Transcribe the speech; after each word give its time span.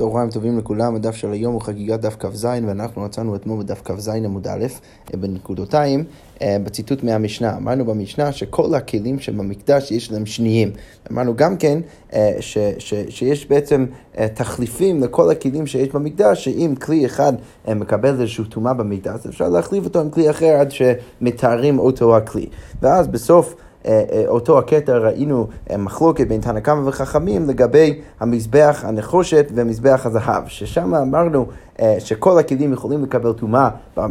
צהריים 0.00 0.30
טובים 0.30 0.58
לכולם, 0.58 0.94
הדף 0.94 1.14
של 1.14 1.32
היום 1.32 1.52
הוא 1.52 1.60
חגיגת 1.60 2.00
דף 2.00 2.16
כ"ז 2.18 2.44
ואנחנו 2.44 3.02
מצאנו 3.02 3.36
אתמול 3.36 3.62
בדף 3.62 3.80
כ"ז 3.84 4.08
עמוד 4.08 4.46
א' 4.46 4.66
אה, 5.14 5.18
בנקודותיים 5.18 6.04
אה, 6.42 6.56
בציטוט 6.64 7.02
מהמשנה. 7.02 7.56
אמרנו 7.56 7.84
במשנה 7.84 8.32
שכל 8.32 8.74
הכלים 8.74 9.18
שבמקדש 9.18 9.92
יש 9.92 10.12
להם 10.12 10.26
שניים. 10.26 10.70
אמרנו 11.12 11.36
גם 11.36 11.56
כן 11.56 11.78
אה, 12.12 12.36
ש, 12.40 12.58
ש, 12.78 12.94
שיש 13.08 13.46
בעצם 13.46 13.86
תחליפים 14.34 15.02
לכל 15.02 15.30
הכלים 15.30 15.66
שיש 15.66 15.88
במקדש, 15.88 16.44
שאם 16.44 16.74
כלי 16.80 17.06
אחד 17.06 17.32
מקבל 17.68 18.08
איזושהי 18.08 18.44
טומאה 18.44 18.74
במקדש, 18.74 19.26
אפשר 19.26 19.48
להחליף 19.48 19.84
אותו 19.84 20.00
עם 20.00 20.10
כלי 20.10 20.30
אחר 20.30 20.56
עד 20.60 20.70
שמתארים 20.70 21.78
אותו 21.78 22.16
הכלי. 22.16 22.46
ואז 22.82 23.08
בסוף 23.08 23.54
אותו 24.26 24.58
הקטע 24.58 24.98
ראינו 24.98 25.46
אה, 25.70 25.76
מחלוקת 25.76 26.26
בין 26.26 26.40
תנא 26.40 26.60
קמא 26.60 26.88
וחכמים 26.88 27.48
לגבי 27.48 28.00
המזבח 28.20 28.84
הנחושת 28.86 29.46
ומזבח 29.54 30.06
הזהב, 30.06 30.42
ששם 30.46 30.94
אמרנו 30.94 31.46
שכל 31.98 32.38
הכלים 32.38 32.72
יכולים 32.72 33.02
לקבל 33.02 33.32
טומאה 33.32 33.68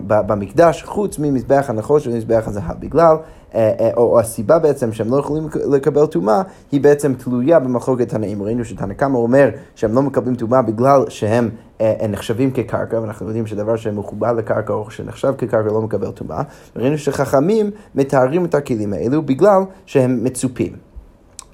במקדש 0.08 0.84
חוץ 0.84 1.20
ממזבח 1.20 1.66
הנחושת 1.70 2.08
ומזבח 2.08 2.44
הזהב, 2.48 2.80
בגלל 2.80 3.16
אה, 3.56 3.72
אה, 3.80 3.92
או 3.98 4.20
הסיבה 4.20 4.60
בעצם 4.60 4.94
שהם 4.94 5.12
לא 5.12 5.18
יכולים 5.18 5.48
לקבל 5.72 6.06
טומאה, 6.06 6.42
היא 6.72 6.82
בעצם 6.82 7.14
תלויה 7.14 7.60
במחלוקת 7.60 8.10
תנאים. 8.10 8.44
ראינו 8.44 8.66
שתנא 8.66 8.94
קמא 8.94 9.18
אומר 9.18 9.50
שהם 9.76 9.96
לא 9.96 10.02
מקבלים 10.02 10.36
טומאה 10.36 10.62
בגלל 10.62 11.06
שהם 11.10 11.50
אה, 11.82 12.06
נחשבים 12.10 12.52
כקרקע, 12.52 13.00
ואנחנו 13.02 13.26
יודעים 13.26 13.48
שדבר 13.48 13.76
שמחובר 13.76 14.34
לקרקע 14.34 14.74
או 14.74 14.92
שנחשב 14.92 15.34
כקרקע 15.38 15.70
לא 15.70 15.82
מקבל 15.82 16.12
טומאה. 16.12 16.42
ראינו 16.76 16.98
שחכמים 16.98 17.72
מתארים 17.96 18.46
את 18.46 18.56
הכלים 18.56 18.94
האלו 18.94 19.22
בגלל 19.22 19.62
שהם 19.86 20.24
מצופים. 20.24 20.89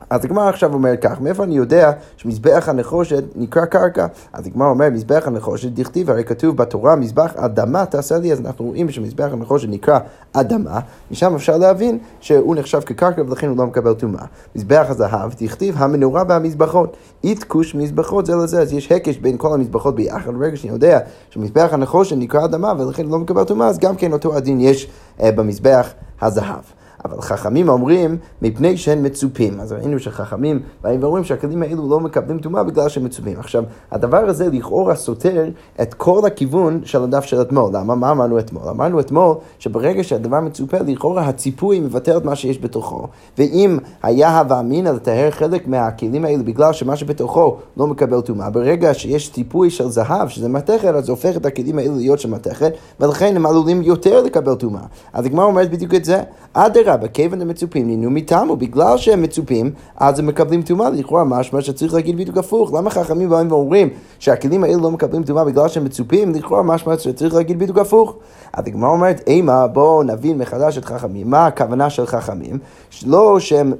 אז 0.09 0.25
הגמרא 0.25 0.49
עכשיו 0.49 0.73
אומרת 0.73 1.01
כך, 1.01 1.21
מאיפה 1.21 1.43
אני 1.43 1.57
יודע 1.57 1.91
שמזבח 2.17 2.69
הנחושת 2.69 3.23
נקרא 3.35 3.65
קרקע? 3.65 4.07
אז 4.33 4.47
הגמרא 4.47 4.67
אומרת, 4.67 4.93
מזבח 4.93 5.23
הנחושת 5.27 5.69
דכתיב, 5.71 6.09
הרי 6.09 6.23
כתוב 6.23 6.57
בתורה, 6.57 6.95
מזבח 6.95 7.33
אדמה 7.35 7.85
תעשה 7.85 8.17
לי, 8.17 8.33
אז 8.33 8.39
אנחנו 8.39 8.65
רואים 8.65 8.89
שמזבח 8.89 9.29
הנחושת 9.31 9.67
נקרא 9.69 9.99
אדמה, 10.33 10.79
משם 11.11 11.35
אפשר 11.35 11.57
להבין 11.57 11.97
שהוא 12.19 12.55
נחשב 12.55 12.79
כקרקע 12.79 13.21
ולכן 13.21 13.47
הוא 13.47 13.57
לא 13.57 13.65
מקבל 13.65 13.93
טומאה. 13.93 14.25
מזבח 14.55 14.85
הזהב 14.89 15.31
דכתיב, 15.41 15.75
המנורה 15.77 16.23
והמזבחות, 16.27 16.97
איתקוש 17.23 17.75
מזבחות 17.75 18.25
זה 18.25 18.35
לזה, 18.35 18.61
אז 18.61 18.73
יש 18.73 18.91
הקש 18.91 19.17
בין 19.17 19.37
כל 19.37 19.53
המזבחות 19.53 19.95
ביחד, 19.95 20.33
ברגע 20.33 20.57
שאני 20.57 20.73
יודע 20.73 20.99
שמזבח 21.29 21.69
הנחושת 21.71 22.15
נקרא 22.15 22.45
אדמה 22.45 22.73
ולכן 22.77 23.03
הוא 23.03 23.11
לא 23.11 23.19
מקבל 23.19 23.43
טומאה, 23.43 23.67
אז 23.67 23.79
גם 23.79 23.95
כן 23.95 24.13
אותו 24.13 24.35
הדין 24.35 24.59
יש 24.59 24.87
uh, 25.19 25.23
במזבח 25.35 25.93
הזהב. 26.21 26.74
אבל 27.05 27.21
חכמים 27.21 27.69
אומרים 27.69 28.17
מפני 28.41 28.77
שהם 28.77 29.03
מצופים. 29.03 29.59
אז 29.59 29.71
ראינו 29.71 29.99
שחכמים 29.99 30.59
באים 30.81 31.03
ואומרים 31.03 31.23
שהכלים 31.23 31.63
האלו 31.63 31.89
לא 31.89 31.99
מקבלים 31.99 32.39
טומאה 32.39 32.63
בגלל 32.63 32.89
שהם 32.89 33.03
מצופים. 33.03 33.39
עכשיו, 33.39 33.63
הדבר 33.91 34.17
הזה 34.17 34.49
לכאורה 34.49 34.95
סותר 34.95 35.45
את 35.81 35.93
כל 35.93 36.25
הכיוון 36.25 36.81
של 36.83 37.03
הדף 37.03 37.23
של 37.23 37.41
אתמול. 37.41 37.69
למה? 37.73 37.95
מה 37.95 38.11
אמרנו 38.11 38.39
אתמול? 38.39 38.63
אמרנו 38.69 38.99
אתמול 38.99 39.35
שברגע 39.59 40.03
שהדבר 40.03 40.39
מצופה, 40.39 40.77
לכאורה 40.87 41.21
הציפוי 41.27 41.79
מבטל 41.79 42.17
את 42.17 42.25
מה 42.25 42.35
שיש 42.35 42.59
בתוכו. 42.59 43.07
ואם 43.37 43.77
היה 44.03 44.39
הווה 44.39 44.59
אמינא 44.59 44.89
לטהר 44.89 45.31
חלק 45.31 45.67
מהכלים 45.67 46.25
האלו 46.25 46.43
בגלל 46.43 46.73
שמה 46.73 46.95
שבתוכו 46.95 47.57
לא 47.77 47.87
מקבל 47.87 48.21
טומאה, 48.21 48.49
ברגע 48.49 48.93
שיש 48.93 49.31
ציפוי 49.31 49.69
של 49.69 49.89
זהב, 49.89 50.27
שזה 50.27 50.49
מתכת, 50.49 50.95
אז 50.95 51.05
זה 51.05 51.11
הופך 51.11 51.37
את 51.37 51.45
הכלים 51.45 51.79
האלו 51.79 51.95
להיות 51.95 52.19
של 52.19 52.29
מתכת, 52.29 52.73
ולכן 52.99 53.35
הם 53.35 53.45
עלולים 53.45 53.81
יותר 53.81 54.21
לקבל 54.21 54.55
טומאה. 54.55 54.81
אז 55.13 55.25
הגמרא 55.25 55.45
אומרת 55.45 55.71
בדיוק 55.71 55.93
את 55.93 56.05
זה. 56.05 56.21
אדרבה. 56.53 56.94
אדרבה, 56.95 57.07
כיוון 57.07 57.41
הם 57.41 57.47
מצופים, 57.47 57.87
נינו 57.87 58.09
מטעמו, 58.09 58.55
בגלל 58.55 58.97
שהם 58.97 59.21
מצופים, 59.21 59.71
אז 59.97 60.19
הם 60.19 60.25
מקבלים 60.25 60.61
טומאה, 60.61 60.89
לכאורה 60.89 61.23
משמע 61.23 61.61
שצריך 61.61 61.93
להגיד 61.93 62.17
בדיוק 62.17 62.37
הפוך. 62.37 62.73
למה 62.73 62.89
חכמים 62.89 63.29
באים 63.29 63.51
ואומרים 63.51 63.89
שהכלים 64.19 64.63
האלה 64.63 64.77
לא 64.77 64.91
מקבלים 64.91 65.23
טומאה 65.23 65.45
בגלל 65.45 65.67
שהם 65.67 65.85
מצופים, 65.85 66.33
לכאורה 66.33 66.63
משמע 66.63 66.97
שצריך 66.97 67.33
להגיד 67.33 67.59
בדיוק 67.59 67.77
הפוך. 67.77 68.15
אז 68.53 68.67
הגמרא 68.67 68.89
אומרת, 68.89 69.21
אימה, 69.27 69.67
בואו 69.67 70.03
נבין 70.03 70.37
מחדש 70.37 70.77
את 70.77 70.85
חכמים. 70.85 71.29
מה 71.29 71.45
הכוונה 71.45 71.89
של 71.89 72.05
חכמים? 72.05 72.57
לא 73.05 73.39
שהם 73.39 73.73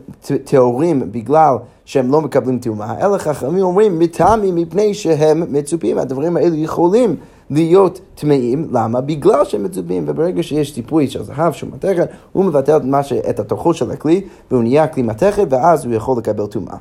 טהורים 0.44 1.12
בגלל... 1.12 1.56
שהם 1.86 2.12
לא 2.12 2.22
מקבלים 2.22 2.60
טומאה, 2.60 3.06
אלא 3.06 3.18
חכמים 3.18 3.64
אומרים 3.64 4.00
מטעמים 4.00 4.56
מפני 4.56 4.94
שהם 4.94 5.44
מצופים, 5.50 5.98
הדברים 5.98 6.38
האלו 6.38 6.56
יכולים 6.56 7.16
להיות 7.50 8.02
טמאים, 8.16 8.68
למה? 8.72 9.02
בגלל 9.02 9.46
שהם 9.46 9.64
מצופים, 9.64 10.04
וברגע 10.08 10.44
שיש 10.44 10.72
טיפוי 10.72 11.08
של 11.08 11.24
זהב 11.24 11.54
שהוא 11.54 11.70
מתכת, 11.74 12.10
הוא 12.32 12.46
מבטל 12.46 12.80
את 13.30 13.40
התוכות 13.40 13.76
של 13.76 13.92
הכלי, 13.92 14.22
והוא 14.52 14.64
נהיה 14.64 14.88
כלי 14.88 15.04
מתכת, 15.04 15.48
ואז 15.50 15.86
הוא 15.86 15.94
יכול 15.94 16.18
לקבל 16.18 16.46
טומאה. 16.46 16.78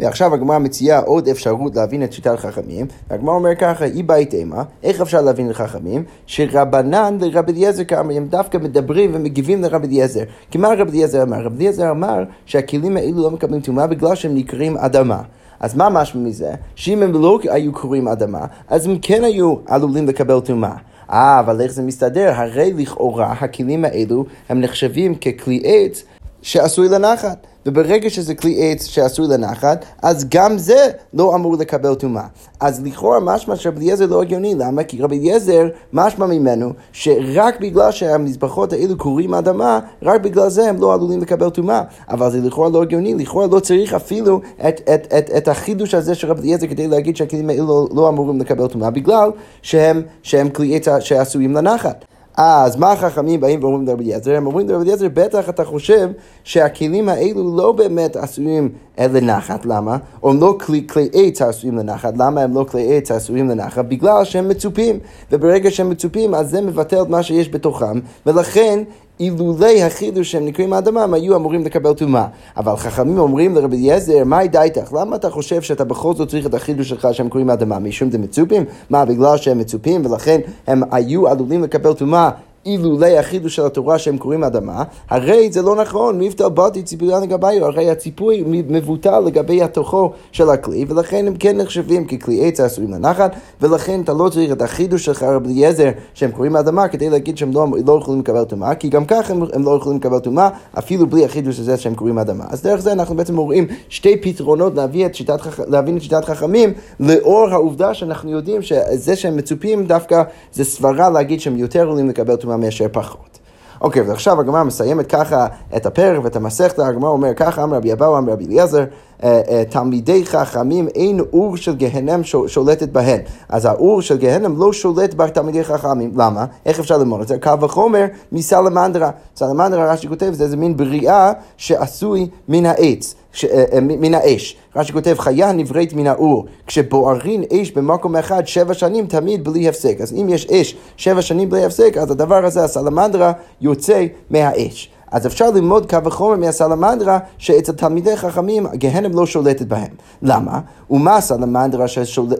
ועכשיו 0.00 0.34
הגמרא 0.34 0.58
מציעה 0.58 1.00
עוד 1.00 1.28
אפשרות 1.28 1.76
להבין 1.76 2.04
את 2.04 2.12
שיטת 2.12 2.38
חכמים, 2.38 2.86
והגמרא 3.10 3.34
אומר 3.34 3.54
ככה, 3.54 3.84
אי 3.84 4.02
בית 4.02 4.34
אימה, 4.34 4.62
איך 4.82 5.00
אפשר 5.00 5.20
להבין 5.20 5.48
לחכמים? 5.48 6.04
שרבנן 6.26 7.18
לרבי 7.20 7.52
אליעזר 7.52 7.84
כאמר, 7.84 8.16
הם 8.16 8.26
דווקא 8.26 8.58
מדברים 8.58 9.10
ומגיבים 9.14 9.62
לרבי 9.62 9.86
אליעזר. 9.86 10.22
כי 10.50 10.58
מה 10.58 10.68
רבי 10.78 10.90
אליעזר 10.90 11.22
אמר? 11.22 11.44
רבי 11.44 11.56
אליעזר 11.56 11.90
אמר 11.90 12.24
שהכלים 12.46 12.96
האלו 12.96 13.22
לא 13.22 13.30
מקבלים 13.30 13.60
טומאה 13.60 13.86
בגלל 13.86 14.14
שהם 14.14 14.34
נקראים 14.34 14.76
אדמה. 14.76 15.22
אז 15.60 15.76
מה 15.76 15.88
משמע 15.88 16.22
מזה? 16.22 16.54
שאם 16.74 17.02
הם 17.02 17.12
לא 17.12 17.38
היו 17.50 17.72
קוראים 17.72 18.08
אדמה, 18.08 18.46
אז 18.68 18.86
הם 18.86 18.98
כן 19.02 19.24
היו 19.24 19.54
עלולים 19.66 20.06
לקבל 20.08 20.40
טומאה. 20.40 20.76
אה, 21.10 21.40
אבל 21.40 21.60
איך 21.60 21.72
זה 21.72 21.82
מסתדר? 21.82 22.32
הרי 22.34 22.72
לכאורה 22.72 23.32
הכלים 23.32 23.84
האלו 23.84 24.24
הם 24.48 24.60
נחשבים 24.60 25.14
ככלי 25.14 25.62
עץ 25.64 26.04
שעשוי 26.42 26.88
לנחת. 26.88 27.46
וברגע 27.66 28.10
שזה 28.10 28.34
כלי 28.34 28.56
עץ 28.58 28.86
שעשוי 28.86 29.26
לנחת, 29.28 29.84
אז 30.02 30.26
גם 30.28 30.58
זה 30.58 30.88
לא 31.14 31.34
אמור 31.34 31.56
לקבל 31.56 31.94
טומאה. 31.94 32.26
אז 32.60 32.82
לכאורה 32.84 33.20
משמע 33.20 33.56
שרבי 33.56 33.80
אליעזר 33.80 34.06
לא 34.06 34.22
הגיוני, 34.22 34.54
למה? 34.54 34.84
כי 34.84 35.02
רבי 35.02 35.18
אליעזר 35.18 35.66
משמע 35.92 36.26
ממנו 36.26 36.72
שרק 36.92 37.60
בגלל 37.60 37.92
שהמזבחות 37.92 38.72
האלו 38.72 38.96
קוראים 38.96 39.34
אדמה, 39.34 39.80
רק 40.02 40.20
בגלל 40.20 40.48
זה 40.48 40.68
הם 40.68 40.80
לא 40.80 40.94
עלולים 40.94 41.20
לקבל 41.20 41.50
טומאה. 41.50 41.82
אבל 42.08 42.30
זה 42.30 42.40
לכאורה 42.40 42.68
לא 42.68 42.82
הגיוני, 42.82 43.14
לכאורה 43.14 43.46
לא 43.46 43.60
צריך 43.60 43.94
אפילו 43.94 44.40
את, 44.68 44.80
את, 44.94 45.14
את, 45.18 45.30
את 45.36 45.48
החידוש 45.48 45.94
הזה 45.94 46.14
של 46.14 46.28
רבי 46.30 46.42
אליעזר 46.42 46.66
כדי 46.66 46.88
להגיד 46.88 47.16
שהכלים 47.16 47.50
האלו 47.50 47.66
לא, 47.66 47.88
לא 47.94 48.08
אמורים 48.08 48.40
לקבל 48.40 48.66
טומאה, 48.66 48.90
בגלל 48.90 49.30
שהם, 49.62 50.02
שהם 50.22 50.48
כלי 50.48 50.76
עץ 50.76 50.86
שעשויים 51.00 51.54
לנחת. 51.54 52.04
אז 52.36 52.76
מה 52.76 52.92
החכמים 52.92 53.40
באים 53.40 53.64
ואומרים 53.64 53.86
לרבי 53.86 54.04
אליעזר? 54.04 54.36
הם 54.36 54.46
אומרים 54.46 54.68
לרבי 54.68 54.84
אליעזר, 54.84 55.06
בטח 55.14 55.48
אתה 55.48 55.64
חושב 55.64 56.08
שהכלים 56.44 57.08
האלו 57.08 57.56
לא 57.56 57.72
באמת 57.72 58.16
עשויים 58.16 58.68
לנחת, 58.98 59.66
למה? 59.66 59.96
או 60.22 60.30
הם 60.30 60.40
לא 60.40 60.56
כלי, 60.60 60.86
כלי 60.88 61.08
עץ 61.12 61.42
עשויים 61.42 61.78
לנחת, 61.78 62.14
למה 62.16 62.40
הם 62.40 62.54
לא 62.54 62.64
כלי 62.64 62.96
עץ 62.96 63.10
עשויים 63.10 63.48
לנחת? 63.48 63.84
בגלל 63.84 64.24
שהם 64.24 64.48
מצופים, 64.48 64.98
וברגע 65.32 65.70
שהם 65.70 65.90
מצופים 65.90 66.34
אז 66.34 66.50
זה 66.50 66.60
מבטל 66.60 67.02
את 67.02 67.08
מה 67.08 67.22
שיש 67.22 67.48
בתוכם, 67.48 68.00
ולכן 68.26 68.82
אילולי 69.20 69.82
החידוש 69.82 70.32
שהם 70.32 70.46
נקראים 70.46 70.72
האדמה, 70.72 71.02
הם 71.02 71.14
היו 71.14 71.36
אמורים 71.36 71.64
לקבל 71.64 71.94
טומאה. 71.94 72.26
אבל 72.56 72.76
חכמים 72.76 73.18
אומרים 73.18 73.54
לרבי 73.54 73.76
אליעזר, 73.76 74.24
מה 74.24 74.46
דעתך? 74.46 74.92
למה 74.92 75.16
אתה 75.16 75.30
חושב 75.30 75.62
שאתה 75.62 75.84
בכל 75.84 76.14
זאת 76.14 76.28
צריך 76.28 76.46
את 76.46 76.54
החידוש 76.54 76.88
שלך 76.88 77.08
שהם 77.12 77.28
קוראים 77.28 77.50
האדמה? 77.50 77.78
משום 77.78 78.10
דה 78.10 78.18
מצופים? 78.18 78.64
מה, 78.90 79.04
בגלל 79.04 79.36
שהם 79.36 79.58
מצופים 79.58 80.06
ולכן 80.06 80.40
הם 80.66 80.82
היו 80.90 81.28
עלולים 81.28 81.62
לקבל 81.62 81.92
טומאה 81.92 82.30
אילולי 82.66 83.18
החידוש 83.18 83.56
של 83.56 83.66
התורה 83.66 83.98
שהם 83.98 84.18
קוראים 84.18 84.44
אדמה, 84.44 84.82
הרי 85.10 85.52
זה 85.52 85.62
לא 85.62 85.76
נכון, 85.76 86.18
מבטל 86.18 86.48
בוטי 86.48 86.82
ציפויון 86.82 87.22
לגבי, 87.22 87.60
הרי 87.60 87.90
הציפוי 87.90 88.44
מבוטל 88.46 89.20
לגבי 89.20 89.62
התוכו 89.62 90.12
של 90.32 90.50
הכלי, 90.50 90.84
ולכן 90.88 91.26
הם 91.26 91.34
כן 91.38 91.56
נחשבים 91.56 92.06
ככלי 92.06 92.48
עץ 92.48 92.60
העשויים 92.60 92.92
לנחת, 92.92 93.36
ולכן 93.60 94.00
אתה 94.00 94.12
לא 94.12 94.28
צריך 94.28 94.52
את 94.52 94.62
החידוש 94.62 95.04
שלך, 95.04 95.22
רבי 95.22 95.52
אליעזר, 95.52 95.90
שהם 96.14 96.30
קוראים 96.30 96.56
אדמה, 96.56 96.88
כדי 96.88 97.10
להגיד 97.10 97.38
שהם 97.38 97.52
לא, 97.52 97.66
לא 97.86 97.98
יכולים 98.02 98.20
לקבל 98.20 98.44
טומאה, 98.44 98.74
כי 98.74 98.88
גם 98.88 99.04
ככה 99.04 99.32
הם, 99.32 99.42
הם 99.52 99.64
לא 99.64 99.76
יכולים 99.80 99.98
לקבל 99.98 100.18
טומאה, 100.18 100.48
אפילו 100.78 101.06
בלי 101.06 101.24
החידוש 101.24 101.60
הזה 101.60 101.76
שהם 101.76 101.94
קוראים 101.94 102.18
אדמה. 102.18 102.44
אז 102.48 102.62
דרך 102.62 102.80
זה 102.80 102.92
אנחנו 102.92 103.16
בעצם 103.16 103.36
רואים 103.36 103.66
שתי 103.88 104.16
פתרונות 104.16 104.74
להביא 104.74 105.06
את 105.06 105.14
שיטת, 105.14 105.40
להבין 105.66 105.96
את 105.96 106.02
שיטת 106.02 106.24
חכמים, 106.24 106.72
לאור 107.00 107.48
העובדה 107.50 107.94
שאנחנו 107.94 108.30
יודעים 108.30 108.62
שזה 108.62 109.16
שהם 109.16 109.36
מצופים 109.36 109.86
דווקא 109.86 110.22
זה 110.52 110.64
סברה 110.64 111.10
להגיד 111.10 111.40
שהם 111.40 111.56
יותר 111.56 111.84
יכולים 111.84 112.08
לקבל 112.08 112.36
טומאה 112.36 112.55
מאשר 112.56 112.86
פחות. 112.92 113.38
אוקיי, 113.80 114.02
ועכשיו 114.02 114.40
הגמרא 114.40 114.64
מסיימת 114.64 115.06
ככה 115.06 115.46
את 115.76 115.86
הפרק 115.86 116.24
ואת 116.24 116.36
המסכת, 116.36 116.78
הגמרא 116.78 117.10
אומר 117.10 117.34
ככה, 117.34 117.62
אמר 117.62 117.76
רבי 117.76 117.92
אבאו, 117.92 118.18
אמר 118.18 118.32
רבי 118.32 118.46
אליעזר, 118.46 118.84
אה, 119.22 119.40
אה, 119.48 119.62
תלמידי 119.70 120.26
חכמים 120.26 120.88
אין 120.94 121.20
אור 121.32 121.56
של 121.56 121.76
גהנם 121.76 122.20
שולטת 122.46 122.88
בהן. 122.88 123.20
אז 123.48 123.64
האור 123.64 124.02
של 124.02 124.16
גהנם 124.16 124.60
לא 124.60 124.72
שולט 124.72 125.14
בתלמידי 125.14 125.64
חכמים. 125.64 126.12
למה? 126.16 126.44
איך 126.66 126.80
אפשר 126.80 126.98
ללמוד 126.98 127.20
את 127.20 127.28
זה? 127.28 127.38
קל 127.38 127.54
וחומר 127.60 128.04
מסלמנדרה. 128.32 129.10
סלמנדרה, 129.36 129.92
רש"י 129.92 130.08
כותב, 130.08 130.32
זה 130.32 130.44
איזה 130.44 130.56
מין 130.56 130.76
בריאה 130.76 131.32
שעשוי 131.56 132.28
מן 132.48 132.66
העץ. 132.66 133.14
ש, 133.36 133.44
אה, 133.44 133.80
מן 133.80 134.14
האש. 134.14 134.56
רש"י 134.76 134.92
כותב, 134.92 135.16
חיה 135.18 135.52
נבראת 135.52 135.92
מן 135.92 136.06
האור. 136.06 136.46
כשבוערין 136.66 137.44
אש 137.52 137.70
במקום 137.70 138.16
אחד 138.16 138.46
שבע 138.46 138.74
שנים 138.74 139.06
תמיד 139.06 139.44
בלי 139.44 139.68
הפסק. 139.68 139.96
אז 140.00 140.12
אם 140.12 140.28
יש 140.28 140.46
אש 140.46 140.76
שבע 140.96 141.22
שנים 141.22 141.50
בלי 141.50 141.64
הפסק, 141.64 141.96
אז 141.96 142.10
הדבר 142.10 142.44
הזה, 142.44 142.64
הסלמנדרה, 142.64 143.32
יוצא 143.60 144.06
מהאש. 144.30 144.90
אז 145.10 145.26
אפשר 145.26 145.50
ללמוד 145.50 145.90
קו 145.90 146.04
וחומר 146.04 146.36
מהסלמנדרה 146.36 147.18
שאצל 147.38 147.72
תלמידי 147.72 148.16
חכמים 148.16 148.66
גהנם 148.74 149.12
לא 149.12 149.26
שולטת 149.26 149.66
בהם. 149.66 149.90
למה? 150.22 150.60
ומה 150.90 151.16
הסלמנדרה 151.16 151.86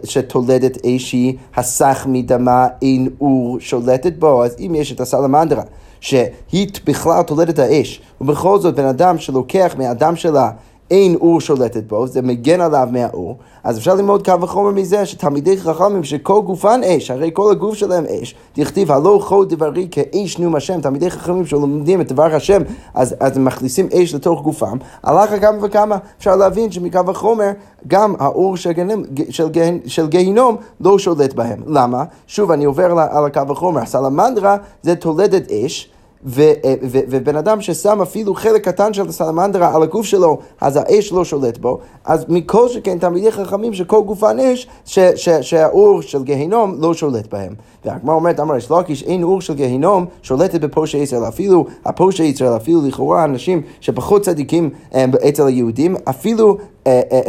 שתולדת 0.03 0.85
אש 0.85 1.11
היא 1.11 1.37
הסך 1.55 2.05
מדמה 2.09 2.67
אין 2.81 3.09
אור 3.21 3.57
שולטת 3.59 4.13
בו? 4.19 4.43
אז 4.43 4.55
אם 4.59 4.75
יש 4.75 4.91
את 4.91 5.01
הסלמנדרה 5.01 5.63
שהיא 5.99 6.67
בכלל 6.85 7.21
תולדת 7.21 7.59
האש, 7.59 8.01
ובכל 8.21 8.59
זאת 8.59 8.75
בן 8.75 8.85
אדם 8.85 9.17
שלוקח 9.17 9.75
מהאדם 9.77 10.15
שלה 10.15 10.49
אין 10.91 11.15
אור 11.15 11.41
שולטת 11.41 11.83
בו, 11.83 12.07
זה 12.07 12.21
מגן 12.21 12.61
עליו 12.61 12.87
מהאור, 12.91 13.37
אז 13.63 13.77
אפשר 13.77 13.95
ללמוד 13.95 14.25
קו 14.25 14.41
וחומר 14.41 14.71
מזה 14.71 15.05
שתלמידי 15.05 15.57
חכמים 15.57 16.03
שכל 16.03 16.41
גופן 16.41 16.81
אש, 16.83 17.11
הרי 17.11 17.29
כל 17.33 17.51
הגוף 17.51 17.75
שלהם 17.75 18.05
אש, 18.05 18.35
דכתיב 18.57 18.91
הלא 18.91 19.19
חוד 19.21 19.53
דברי 19.53 19.87
כאש 19.91 20.39
נום 20.39 20.55
השם, 20.55 20.81
תלמידי 20.81 21.09
חכמים 21.09 21.45
שלומדים 21.45 22.01
את 22.01 22.11
דבר 22.11 22.35
השם, 22.35 22.61
אז, 22.93 23.15
אז 23.19 23.37
הם 23.37 23.45
מכניסים 23.45 23.87
אש 23.93 24.15
לתוך 24.15 24.41
גופם, 24.41 24.77
הלך 25.03 25.41
כמה 25.41 25.57
וכמה, 25.61 25.97
אפשר 26.17 26.35
להבין 26.35 26.71
שמקו 26.71 27.05
וחומר 27.07 27.51
גם 27.87 28.15
האור 28.19 28.57
של, 28.57 28.71
גנם, 28.71 29.03
של, 29.29 29.49
גהנ, 29.49 29.77
של 29.85 30.07
גיהינום 30.07 30.55
לא 30.81 30.99
שולט 30.99 31.33
בהם. 31.33 31.59
למה? 31.67 32.03
שוב, 32.27 32.51
אני 32.51 32.65
עובר 32.65 32.99
על 32.99 33.25
הקו 33.25 33.47
וחומר, 33.47 33.81
הסלמנדרה 33.81 34.57
זה 34.83 34.95
תולדת 34.95 35.51
אש, 35.51 35.89
ובן 36.23 37.35
אדם 37.35 37.61
ששם 37.61 38.01
אפילו 38.01 38.35
חלק 38.35 38.65
קטן 38.65 38.93
של 38.93 39.07
הסלמנדרה 39.07 39.75
על 39.75 39.83
הגוף 39.83 40.05
שלו, 40.05 40.37
אז 40.61 40.79
האש 40.81 41.11
לא 41.11 41.25
שולט 41.25 41.57
בו, 41.57 41.79
אז 42.05 42.25
מכל 42.29 42.69
שכן 42.69 42.97
תלמידי 42.99 43.31
חכמים 43.31 43.73
שכל 43.73 44.01
גופן 44.01 44.39
אש, 44.39 44.67
ש, 44.85 44.99
ש, 44.99 45.29
שהאור 45.29 46.01
של 46.01 46.23
גיהינום 46.23 46.75
לא 46.79 46.93
שולט 46.93 47.33
בהם. 47.33 47.53
והגמרא 47.85 48.15
אומרת, 48.15 48.39
אמר 48.39 48.57
יש 48.57 48.69
לוקיש, 48.69 49.03
אין 49.03 49.23
אור 49.23 49.41
של 49.41 49.53
גיהינום 49.53 50.05
שולטת 50.21 50.61
בפושעי 50.61 51.01
ישראל, 51.01 51.27
אפילו 51.27 51.65
הפושעי 51.85 52.27
ישראל, 52.27 52.55
אפילו 52.55 52.81
לכאורה 52.87 53.23
אנשים 53.23 53.61
שפחות 53.81 54.21
צדיקים 54.21 54.69
אה, 54.95 55.05
אצל 55.29 55.47
היהודים, 55.47 55.95
אפילו 56.09 56.49
אה, 56.49 56.53
אה, 56.53 56.76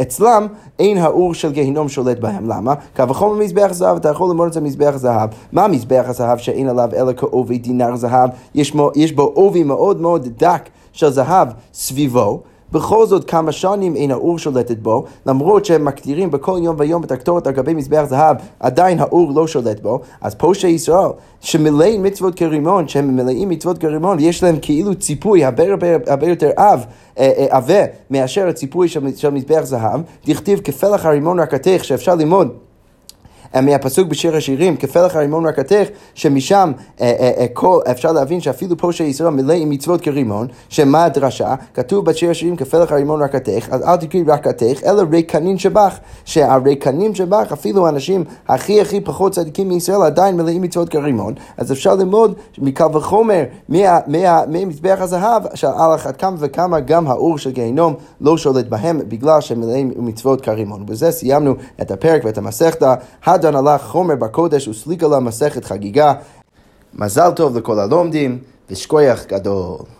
אצלם 0.01 0.47
אין 0.79 0.97
האור 0.97 1.33
של 1.33 1.51
גיהינום 1.51 1.89
שולט 1.89 2.19
בהם. 2.19 2.49
למה? 2.49 2.73
קו 2.95 3.09
וחומר 3.09 3.33
מזבח 3.33 3.69
זהב, 3.71 3.97
אתה 3.97 4.09
יכול 4.09 4.29
ללמוד 4.29 4.47
את 4.47 4.53
זה 4.53 4.61
מזבח 4.61 4.93
זהב. 4.95 5.29
מה 5.51 5.67
מזבח 5.67 6.03
הזהב 6.07 6.37
שאין 6.37 6.69
עליו 6.69 6.89
אלא 6.95 7.13
כעובי 7.17 7.57
דינר 7.57 7.95
זהב? 7.95 8.29
יש 8.95 9.11
בו 9.11 9.23
עובי 9.23 9.63
מאוד 9.63 10.01
מאוד 10.01 10.27
דק 10.37 10.69
של 10.93 11.09
זהב 11.09 11.47
סביבו. 11.73 12.41
בכל 12.71 13.05
זאת 13.05 13.29
כמה 13.29 13.51
שנים 13.51 13.95
אין 13.95 14.11
האור 14.11 14.39
שולטת 14.39 14.77
בו, 14.77 15.05
למרות 15.25 15.65
שהם 15.65 15.85
מקטירים 15.85 16.31
בכל 16.31 16.59
יום 16.63 16.75
ויום 16.79 17.03
את 17.03 17.11
הקטורת 17.11 17.47
על 17.47 17.53
גבי 17.53 17.73
מזבח 17.73 18.03
זהב, 18.09 18.37
עדיין 18.59 18.99
האור 18.99 19.31
לא 19.35 19.47
שולט 19.47 19.79
בו, 19.79 19.99
אז 20.21 20.35
פושעי 20.35 20.71
ישראל, 20.71 21.09
שמלאים 21.41 22.03
מצוות 22.03 22.35
כרימון, 22.35 22.87
שהם 22.87 23.15
מלאים 23.15 23.49
מצוות 23.49 23.77
כרימון, 23.77 24.17
ויש 24.17 24.43
להם 24.43 24.55
כאילו 24.61 24.95
ציפוי 24.95 25.45
הרבה 25.45 25.71
הרבה, 25.71 25.87
הרבה 26.07 26.27
יותר 26.27 26.49
עב, 26.55 26.85
אה, 27.17 27.31
אה, 27.37 27.45
עבה, 27.49 27.83
מאשר 28.09 28.47
הציפוי 28.47 28.87
של, 28.87 29.15
של 29.15 29.29
מזבח 29.29 29.61
זהב, 29.63 30.01
דכתיב 30.25 30.59
כפלח 30.59 31.05
הרימון 31.05 31.39
רקתך, 31.39 31.83
שאפשר 31.83 32.15
ללמוד 32.15 32.68
מהפסוק 33.55 34.07
בשיר 34.07 34.35
השירים, 34.35 34.77
כפלח 34.77 35.15
הרימון 35.15 35.45
רקתך, 35.45 35.87
שמשם 36.13 36.71
אה, 37.01 37.13
אה, 37.19 37.31
אה, 37.37 37.45
כל, 37.53 37.79
אפשר 37.91 38.11
להבין 38.11 38.41
שאפילו 38.41 38.77
פה 38.77 38.91
של 38.91 39.03
ישראל 39.03 39.29
מלא 39.29 39.53
עם 39.53 39.69
מצוות 39.69 40.01
כרימון, 40.01 40.47
שמה 40.69 41.05
הדרשה? 41.05 41.55
כתוב 41.73 42.05
בשיר 42.05 42.29
השירים 42.31 42.55
כפלח 42.55 42.91
הרימון 42.91 43.21
רקתך, 43.21 43.67
אז 43.71 43.81
אל 43.83 43.95
תקראי 43.95 44.23
רקתך, 44.27 44.83
אלא 44.85 45.03
ריקנין 45.11 45.57
שבך, 45.57 45.99
שהריקנין 46.25 47.15
שבך, 47.15 47.51
אפילו 47.51 47.85
האנשים 47.85 48.23
הכי 48.47 48.81
הכי 48.81 49.01
פחות 49.01 49.31
צדיקים 49.31 49.69
מישראל 49.69 50.01
עדיין 50.01 50.37
מלאים 50.37 50.61
מצוות 50.61 50.89
כרימון, 50.89 51.33
אז 51.57 51.71
אפשר 51.71 51.95
ללמוד 51.95 52.33
מקל 52.57 52.97
וחומר, 52.97 53.43
ממזבח 54.47 54.97
הזהב, 54.99 55.43
שעל 55.55 55.95
אחת 55.95 56.17
כמה 56.17 56.35
וכמה 56.39 56.79
גם 56.79 57.07
האור 57.07 57.37
של 57.37 57.51
גיהינום 57.51 57.93
לא 58.21 58.37
שולט 58.37 58.65
בהם, 58.65 58.99
בגלל 59.07 59.41
שהם 59.41 59.59
מלאים 59.59 59.93
מצוות 59.97 60.41
כרימון. 60.41 60.85
בזה 60.85 61.11
סיימנו 61.11 61.55
את 61.81 61.91
הפרק 61.91 62.21
ואת 62.25 62.37
המסכתה. 62.37 62.95
הדן 63.39 63.55
הלך 63.55 63.81
חומר 63.81 64.15
בקודש 64.15 64.67
וסליקה 64.67 65.07
לה 65.07 65.19
מסכת 65.19 65.65
חגיגה. 65.65 66.13
מזל 66.93 67.31
טוב 67.31 67.57
לכל 67.57 67.79
הלומדים 67.79 68.39
ושכוייח 68.69 69.25
גדול. 69.25 69.98